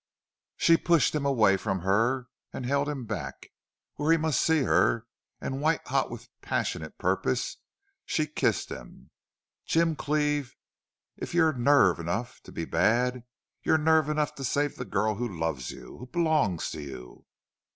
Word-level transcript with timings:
She 0.57 0.77
pushed 0.77 1.13
him 1.13 1.27
away 1.27 1.57
from 1.57 1.81
her, 1.81 2.25
and 2.51 2.65
held 2.65 2.89
him 2.89 3.05
back 3.05 3.49
where 3.97 4.09
he 4.11 4.17
must 4.17 4.41
see 4.41 4.63
her, 4.63 5.05
and 5.39 5.61
white 5.61 5.87
hot 5.89 6.09
with 6.09 6.27
passionate 6.41 6.97
purpose, 6.97 7.57
she 8.03 8.25
kissed 8.25 8.69
him. 8.71 9.11
"Jim 9.63 9.95
Cleve, 9.95 10.55
if 11.17 11.35
you've 11.35 11.59
NERVE 11.59 11.99
enough 11.99 12.41
to 12.45 12.51
be 12.51 12.65
BAD 12.65 13.25
you've 13.61 13.81
nerve 13.81 14.09
enough 14.09 14.33
to 14.33 14.43
save 14.43 14.75
the 14.75 14.85
girl 14.85 15.13
who 15.17 15.27
LOVES 15.29 15.69
you 15.69 15.99
who 15.99 16.07
BELONGS 16.07 16.71
to 16.71 16.81
you!" 16.81 17.25